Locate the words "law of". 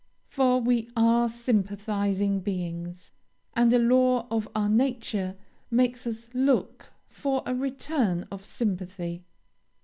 3.77-4.49